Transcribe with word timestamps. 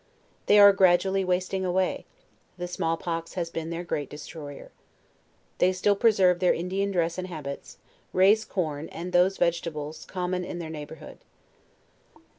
They 0.47 0.57
are 0.57 0.73
gradually 0.73 1.23
wasting 1.23 1.63
away; 1.63 2.07
the 2.57 2.67
small 2.67 2.97
pox 2.97 3.35
has 3.35 3.51
been 3.51 3.69
their 3.69 3.83
great 3.83 4.09
destroyer. 4.09 4.71
They 5.59 5.71
still 5.71 5.95
preserve 5.95 6.39
their 6.39 6.53
In 6.53 6.69
dian 6.69 6.89
dress 6.89 7.19
and 7.19 7.27
habits, 7.27 7.77
raise 8.11 8.43
corn 8.43 8.87
aiid 8.87 9.11
those 9.11 9.37
vegetables 9.37 10.05
com 10.05 10.31
mon 10.31 10.43
in 10.43 10.57
their 10.57 10.71
neighborhood. 10.71 11.19